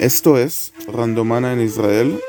Esto 0.00 0.38
es 0.38 0.72
Randomana 0.86 1.52
en 1.52 1.60
Israel, 1.60 2.20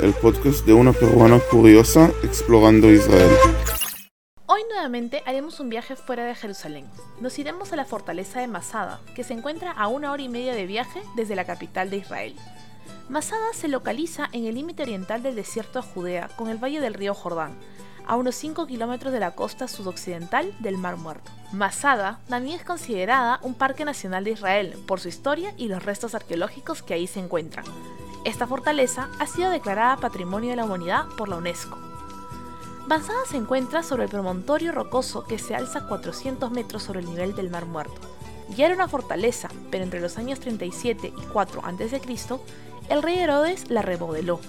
el 0.00 0.14
podcast 0.14 0.64
de 0.64 0.72
una 0.72 0.94
peruana 0.94 1.38
curiosa 1.50 2.10
explorando 2.22 2.90
Israel. 2.90 3.30
Hoy 4.46 4.62
nuevamente 4.70 5.22
haremos 5.26 5.60
un 5.60 5.68
viaje 5.68 5.96
fuera 5.96 6.24
de 6.24 6.34
Jerusalén. 6.34 6.86
Nos 7.20 7.38
iremos 7.38 7.74
a 7.74 7.76
la 7.76 7.84
fortaleza 7.84 8.40
de 8.40 8.46
Masada, 8.46 9.02
que 9.14 9.22
se 9.22 9.34
encuentra 9.34 9.70
a 9.72 9.86
una 9.88 10.12
hora 10.12 10.22
y 10.22 10.30
media 10.30 10.54
de 10.54 10.64
viaje 10.64 11.02
desde 11.14 11.36
la 11.36 11.44
capital 11.44 11.90
de 11.90 11.98
Israel. 11.98 12.34
Masada 13.10 13.52
se 13.52 13.68
localiza 13.68 14.30
en 14.32 14.46
el 14.46 14.54
límite 14.54 14.82
oriental 14.82 15.22
del 15.22 15.36
desierto 15.36 15.82
de 15.82 15.88
Judea 15.88 16.30
con 16.36 16.48
el 16.48 16.56
valle 16.56 16.80
del 16.80 16.94
río 16.94 17.12
Jordán, 17.12 17.54
a 18.06 18.16
unos 18.16 18.34
5 18.36 18.66
kilómetros 18.66 19.12
de 19.12 19.20
la 19.20 19.32
costa 19.32 19.68
sudoccidental 19.68 20.54
del 20.60 20.78
Mar 20.78 20.96
Muerto. 20.96 21.30
Masada 21.52 22.20
también 22.28 22.58
es 22.58 22.64
considerada 22.64 23.40
un 23.42 23.54
parque 23.54 23.84
nacional 23.84 24.24
de 24.24 24.32
Israel 24.32 24.76
por 24.86 25.00
su 25.00 25.08
historia 25.08 25.54
y 25.56 25.68
los 25.68 25.84
restos 25.84 26.14
arqueológicos 26.14 26.82
que 26.82 26.94
ahí 26.94 27.06
se 27.06 27.20
encuentran. 27.20 27.64
Esta 28.24 28.46
fortaleza 28.46 29.08
ha 29.18 29.26
sido 29.26 29.50
declarada 29.50 29.96
Patrimonio 29.98 30.50
de 30.50 30.56
la 30.56 30.64
Humanidad 30.64 31.06
por 31.16 31.28
la 31.28 31.36
UNESCO. 31.36 31.78
Masada 32.88 33.18
se 33.28 33.36
encuentra 33.36 33.82
sobre 33.82 34.04
el 34.04 34.10
promontorio 34.10 34.72
rocoso 34.72 35.24
que 35.24 35.38
se 35.38 35.54
alza 35.54 35.86
400 35.86 36.50
metros 36.50 36.84
sobre 36.84 37.00
el 37.00 37.06
nivel 37.06 37.34
del 37.34 37.50
Mar 37.50 37.66
Muerto. 37.66 38.00
Ya 38.56 38.66
era 38.66 38.74
una 38.74 38.88
fortaleza, 38.88 39.48
pero 39.70 39.82
entre 39.82 40.00
los 40.00 40.18
años 40.18 40.38
37 40.38 41.12
y 41.16 41.22
4 41.32 41.62
a.C., 41.64 42.00
el 42.88 43.02
rey 43.02 43.18
Herodes 43.18 43.68
la 43.70 43.82
remodeló, 43.82 44.40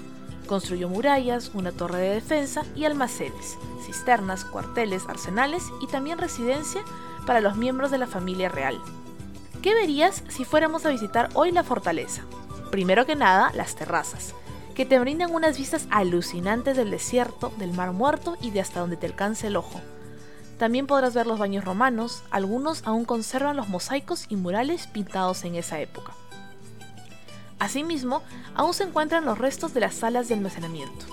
Construyó 0.47 0.87
murallas, 0.87 1.51
una 1.53 1.71
torre 1.71 1.99
de 1.99 2.13
defensa 2.15 2.63
y 2.75 2.85
almacenes, 2.85 3.57
cisternas, 3.85 4.45
cuarteles, 4.45 5.03
arsenales 5.07 5.63
y 5.81 5.87
también 5.87 6.17
residencia 6.17 6.81
para 7.25 7.41
los 7.41 7.57
miembros 7.57 7.91
de 7.91 7.97
la 7.97 8.07
familia 8.07 8.47
real. 8.47 8.79
¿Qué 9.61 9.73
verías 9.73 10.23
si 10.29 10.45
fuéramos 10.45 10.85
a 10.85 10.89
visitar 10.89 11.29
hoy 11.33 11.51
la 11.51 11.63
fortaleza? 11.63 12.23
Primero 12.71 13.05
que 13.05 13.15
nada, 13.15 13.51
las 13.53 13.75
terrazas, 13.75 14.33
que 14.73 14.85
te 14.85 14.99
brindan 14.99 15.33
unas 15.33 15.57
vistas 15.57 15.87
alucinantes 15.89 16.77
del 16.77 16.91
desierto, 16.91 17.51
del 17.57 17.73
mar 17.73 17.91
muerto 17.91 18.37
y 18.41 18.51
de 18.51 18.61
hasta 18.61 18.79
donde 18.79 18.95
te 18.95 19.07
alcance 19.07 19.47
el 19.47 19.57
ojo. 19.57 19.81
También 20.57 20.87
podrás 20.87 21.13
ver 21.13 21.27
los 21.27 21.39
baños 21.39 21.65
romanos, 21.65 22.23
algunos 22.31 22.83
aún 22.85 23.03
conservan 23.03 23.57
los 23.57 23.67
mosaicos 23.67 24.25
y 24.29 24.37
murales 24.37 24.87
pintados 24.87 25.43
en 25.43 25.55
esa 25.55 25.79
época. 25.81 26.13
Asimismo, 27.59 28.21
aún 28.55 28.73
se 28.73 28.83
encuentran 28.83 29.25
los 29.25 29.37
restos 29.37 29.73
de 29.73 29.79
las 29.79 29.95
salas 29.95 30.27
de 30.27 30.35
almacenamiento. 30.35 31.05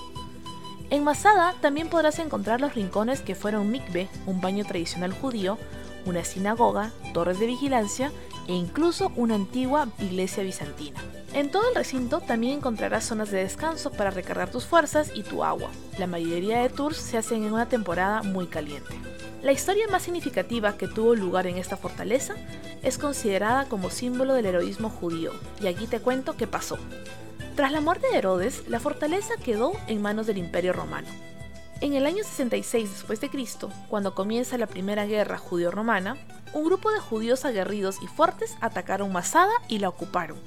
En 0.91 1.03
Masada 1.03 1.55
también 1.61 1.89
podrás 1.89 2.19
encontrar 2.19 2.61
los 2.61 2.75
rincones 2.75 3.21
que 3.21 3.35
fueron 3.35 3.71
mikve, 3.71 4.09
un 4.27 4.41
baño 4.41 4.65
tradicional 4.65 5.13
judío, 5.13 5.59
una 6.05 6.25
sinagoga, 6.25 6.93
torres 7.13 7.41
de 7.41 7.47
vigilancia 7.47 8.13
e 8.47 8.53
incluso 8.53 9.11
una 9.17 9.35
antigua 9.35 9.89
iglesia 9.99 10.43
bizantina. 10.43 11.01
En 11.33 11.51
todo 11.51 11.69
el 11.69 11.75
recinto 11.75 12.21
también 12.21 12.59
encontrarás 12.59 13.05
zonas 13.05 13.31
de 13.31 13.39
descanso 13.39 13.91
para 13.91 14.11
recargar 14.11 14.51
tus 14.51 14.67
fuerzas 14.67 15.11
y 15.15 15.23
tu 15.23 15.43
agua. 15.43 15.71
La 15.99 16.07
mayoría 16.07 16.61
de 16.61 16.69
tours 16.69 16.97
se 16.97 17.19
hacen 17.19 17.43
en 17.43 17.53
una 17.53 17.69
temporada 17.69 18.23
muy 18.23 18.47
caliente. 18.47 18.95
La 19.43 19.53
historia 19.53 19.89
más 19.89 20.03
significativa 20.03 20.77
que 20.77 20.87
tuvo 20.87 21.15
lugar 21.15 21.47
en 21.47 21.59
esta 21.59 21.77
fortaleza 21.77 22.35
es 22.85 22.99
considerada 22.99 23.67
como 23.67 23.91
símbolo 23.91 24.35
del 24.35 24.47
heroísmo 24.47 24.91
judío, 24.91 25.33
y 25.61 25.67
aquí 25.67 25.87
te 25.87 26.01
cuento 26.01 26.37
qué 26.37 26.47
pasó. 26.47 26.79
Tras 27.57 27.73
la 27.73 27.81
muerte 27.81 28.09
de 28.09 28.19
Herodes, 28.19 28.69
la 28.69 28.81
fortaleza 28.81 29.35
quedó 29.43 29.73
en 29.87 30.03
manos 30.03 30.27
del 30.27 30.39
Imperio 30.39 30.73
Romano. 30.73 31.09
En 31.81 31.95
el 31.95 32.07
año 32.07 32.23
66 32.23 32.91
después 32.91 33.21
de 33.21 33.31
Cristo, 33.31 33.71
cuando 33.89 34.15
comienza 34.15 34.59
la 34.59 34.67
primera 34.67 35.07
guerra 35.07 35.39
judío-romana, 35.39 36.17
un 36.53 36.65
grupo 36.65 36.91
de 36.93 37.01
judíos 37.01 37.45
aguerridos 37.45 37.99
y 38.03 38.07
fuertes 38.07 38.57
atacaron 38.61 39.13
Masada 39.13 39.53
y 39.69 39.79
la 39.79 39.89
ocuparon. 39.89 40.39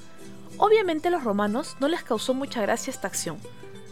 Obviamente 0.58 1.10
los 1.10 1.24
romanos 1.24 1.76
no 1.80 1.88
les 1.88 2.04
causó 2.04 2.34
mucha 2.34 2.62
gracia 2.62 2.92
esta 2.92 3.08
acción, 3.08 3.40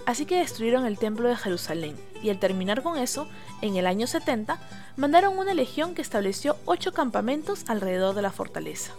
Así 0.06 0.26
que 0.26 0.38
destruyeron 0.38 0.86
el 0.86 1.00
templo 1.00 1.28
de 1.28 1.36
Jerusalén 1.36 1.96
y 2.26 2.32
al 2.32 2.40
terminar 2.40 2.82
con 2.82 2.98
eso, 2.98 3.28
en 3.62 3.76
el 3.76 3.86
año 3.86 4.08
70, 4.08 4.60
mandaron 4.98 5.38
una 5.38 5.54
legión 5.54 5.94
que 5.94 6.02
estableció 6.02 6.58
ocho 6.66 6.92
campamentos 6.92 7.66
alrededor 7.68 8.16
de 8.16 8.24
la 8.24 8.32
fortaleza. 8.32 8.94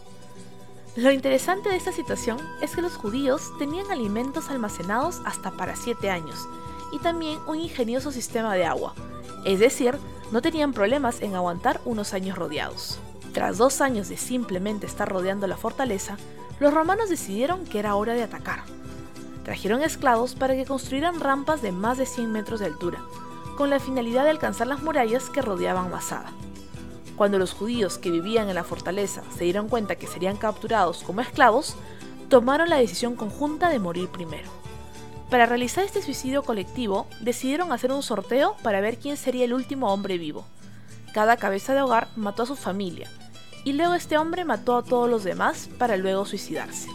Lo 0.94 1.10
interesante 1.10 1.69
de 1.69 1.76
esta 1.76 1.91
situación 1.91 2.38
es 2.62 2.76
que 2.76 2.82
los 2.82 2.94
judíos 2.94 3.42
tenían 3.59 3.91
alimentos 3.91 4.48
almacenados 4.48 5.20
hasta 5.25 5.50
para 5.50 5.75
siete 5.75 6.09
años 6.09 6.48
y 6.92 7.00
también 7.00 7.41
un 7.48 7.59
ingenioso 7.59 8.12
sistema 8.12 8.54
de 8.54 8.64
agua, 8.64 8.94
es 9.44 9.58
decir, 9.58 9.98
no 10.31 10.41
tenían 10.41 10.72
problemas 10.72 11.20
en 11.20 11.34
aguantar 11.34 11.81
unos 11.84 12.14
años 12.14 12.38
rodeados. 12.38 13.00
Tras 13.32 13.58
dos 13.58 13.81
años 13.81 14.08
de 14.08 14.16
simplemente 14.16 14.87
estar 14.87 15.08
rodeando 15.08 15.48
la 15.48 15.56
fortaleza, 15.56 16.16
los 16.60 16.72
romanos 16.72 17.10
decidieron 17.10 17.64
que 17.64 17.81
era 17.81 17.97
hora 17.97 18.14
de 18.14 18.22
atacar 18.22 18.60
trajeron 19.46 19.80
esclavos 19.84 20.34
para 20.34 20.56
que 20.56 20.64
construyeran 20.64 21.20
rampas 21.20 21.62
de 21.62 21.70
más 21.70 21.98
de 21.98 22.06
100 22.06 22.32
metros 22.32 22.58
de 22.58 22.66
altura, 22.66 22.98
con 23.56 23.70
la 23.70 23.78
finalidad 23.78 24.24
de 24.24 24.30
alcanzar 24.30 24.66
las 24.66 24.82
murallas 24.82 25.30
que 25.30 25.40
rodeaban 25.40 25.88
Masada. 25.88 26.32
Cuando 27.14 27.38
los 27.38 27.52
judíos 27.52 27.96
que 27.96 28.10
vivían 28.10 28.48
en 28.48 28.56
la 28.56 28.64
fortaleza 28.64 29.22
se 29.38 29.44
dieron 29.44 29.68
cuenta 29.68 29.94
que 29.94 30.08
serían 30.08 30.36
capturados 30.36 31.04
como 31.04 31.20
esclavos, 31.20 31.76
tomaron 32.28 32.68
la 32.68 32.78
decisión 32.78 33.14
conjunta 33.14 33.68
de 33.68 33.78
morir 33.78 34.08
primero. 34.08 34.50
Para 35.30 35.46
realizar 35.46 35.84
este 35.84 36.02
suicidio 36.02 36.42
colectivo, 36.42 37.06
decidieron 37.20 37.70
hacer 37.70 37.92
un 37.92 38.02
sorteo 38.02 38.56
para 38.64 38.80
ver 38.80 38.98
quién 38.98 39.16
sería 39.16 39.44
el 39.44 39.54
último 39.54 39.92
hombre 39.92 40.18
vivo. 40.18 40.44
Cada 41.14 41.36
cabeza 41.36 41.72
de 41.72 41.82
hogar 41.82 42.08
mató 42.16 42.42
a 42.42 42.46
su 42.46 42.56
familia, 42.56 43.08
y 43.62 43.74
luego 43.74 43.94
este 43.94 44.18
hombre 44.18 44.44
mató 44.44 44.76
a 44.76 44.82
todos 44.82 45.08
los 45.08 45.22
demás 45.22 45.70
para 45.78 45.96
luego 45.96 46.24
suicidarse. 46.24 46.88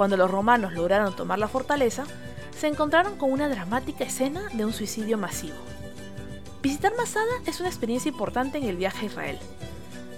Cuando 0.00 0.16
los 0.16 0.30
romanos 0.30 0.72
lograron 0.72 1.14
tomar 1.14 1.38
la 1.38 1.46
fortaleza, 1.46 2.06
se 2.58 2.68
encontraron 2.68 3.18
con 3.18 3.30
una 3.30 3.50
dramática 3.50 4.02
escena 4.02 4.40
de 4.54 4.64
un 4.64 4.72
suicidio 4.72 5.18
masivo. 5.18 5.58
Visitar 6.62 6.94
Masada 6.96 7.30
es 7.44 7.60
una 7.60 7.68
experiencia 7.68 8.08
importante 8.08 8.56
en 8.56 8.64
el 8.64 8.78
viaje 8.78 9.04
a 9.04 9.08
Israel. 9.10 9.38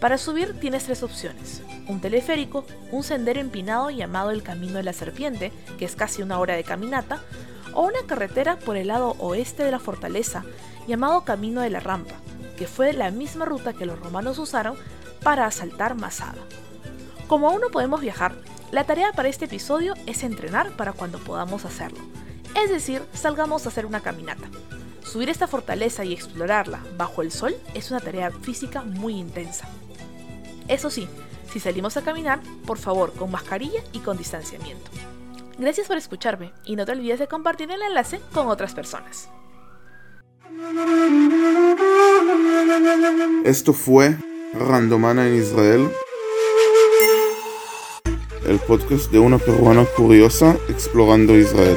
Para 0.00 0.18
subir 0.18 0.60
tienes 0.60 0.84
tres 0.84 1.02
opciones, 1.02 1.64
un 1.88 2.00
teleférico, 2.00 2.64
un 2.92 3.02
sendero 3.02 3.40
empinado 3.40 3.90
llamado 3.90 4.30
el 4.30 4.44
Camino 4.44 4.74
de 4.74 4.84
la 4.84 4.92
Serpiente, 4.92 5.50
que 5.80 5.84
es 5.84 5.96
casi 5.96 6.22
una 6.22 6.38
hora 6.38 6.54
de 6.54 6.62
caminata, 6.62 7.20
o 7.74 7.82
una 7.82 8.06
carretera 8.06 8.60
por 8.60 8.76
el 8.76 8.86
lado 8.86 9.16
oeste 9.18 9.64
de 9.64 9.72
la 9.72 9.80
fortaleza 9.80 10.44
llamado 10.86 11.24
Camino 11.24 11.60
de 11.60 11.70
la 11.70 11.80
Rampa, 11.80 12.14
que 12.56 12.68
fue 12.68 12.92
la 12.92 13.10
misma 13.10 13.46
ruta 13.46 13.72
que 13.72 13.86
los 13.86 13.98
romanos 13.98 14.38
usaron 14.38 14.76
para 15.24 15.44
asaltar 15.44 15.96
Masada. 15.96 16.38
Como 17.26 17.50
aún 17.50 17.60
no 17.60 17.70
podemos 17.70 18.00
viajar, 18.00 18.36
la 18.72 18.84
tarea 18.84 19.12
para 19.12 19.28
este 19.28 19.44
episodio 19.44 19.92
es 20.06 20.24
entrenar 20.24 20.70
para 20.76 20.94
cuando 20.94 21.18
podamos 21.18 21.66
hacerlo. 21.66 21.98
Es 22.64 22.70
decir, 22.70 23.02
salgamos 23.12 23.64
a 23.64 23.68
hacer 23.68 23.84
una 23.84 24.00
caminata. 24.00 24.48
Subir 25.04 25.28
esta 25.28 25.46
fortaleza 25.46 26.06
y 26.06 26.14
explorarla 26.14 26.80
bajo 26.96 27.20
el 27.20 27.30
sol 27.30 27.54
es 27.74 27.90
una 27.90 28.00
tarea 28.00 28.30
física 28.30 28.82
muy 28.82 29.14
intensa. 29.14 29.68
Eso 30.68 30.88
sí, 30.88 31.06
si 31.52 31.60
salimos 31.60 31.98
a 31.98 32.02
caminar, 32.02 32.40
por 32.66 32.78
favor 32.78 33.12
con 33.12 33.30
mascarilla 33.30 33.82
y 33.92 33.98
con 33.98 34.16
distanciamiento. 34.16 34.90
Gracias 35.58 35.86
por 35.86 35.98
escucharme 35.98 36.52
y 36.64 36.74
no 36.74 36.86
te 36.86 36.92
olvides 36.92 37.18
de 37.18 37.28
compartir 37.28 37.70
el 37.70 37.82
enlace 37.82 38.20
con 38.32 38.48
otras 38.48 38.72
personas. 38.72 39.28
Esto 43.44 43.74
fue 43.74 44.16
Randomana 44.54 45.26
en 45.28 45.34
Israel 45.34 45.90
el 48.52 48.58
podcast 48.60 49.10
de 49.10 49.18
una 49.18 49.38
peruana 49.38 49.84
curiosa 49.96 50.56
explorando 50.68 51.36
Israel. 51.36 51.76